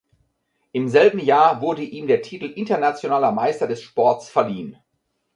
[0.71, 4.77] Im selben Jahr wurde ihm der Titel „"Internationaler Meister des Sports"“ verliehen.